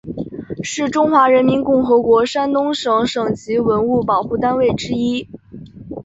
[0.63, 5.29] 是中华人民共和国山东省省级文物保护单位之一。